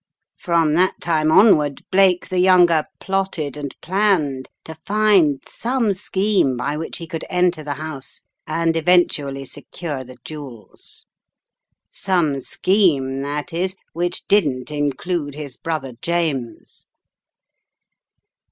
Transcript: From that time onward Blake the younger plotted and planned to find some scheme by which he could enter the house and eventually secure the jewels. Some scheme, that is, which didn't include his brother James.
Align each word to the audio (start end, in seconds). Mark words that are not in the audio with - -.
From 0.39 0.73
that 0.73 0.99
time 0.99 1.31
onward 1.31 1.83
Blake 1.91 2.29
the 2.29 2.39
younger 2.39 2.85
plotted 2.99 3.55
and 3.55 3.75
planned 3.83 4.49
to 4.65 4.73
find 4.83 5.43
some 5.47 5.93
scheme 5.93 6.57
by 6.57 6.75
which 6.75 6.97
he 6.97 7.05
could 7.05 7.23
enter 7.29 7.63
the 7.63 7.75
house 7.75 8.21
and 8.47 8.75
eventually 8.75 9.45
secure 9.45 10.03
the 10.03 10.17
jewels. 10.25 11.05
Some 11.91 12.41
scheme, 12.41 13.21
that 13.21 13.53
is, 13.53 13.75
which 13.93 14.25
didn't 14.27 14.71
include 14.71 15.35
his 15.35 15.55
brother 15.55 15.93
James. 16.01 16.87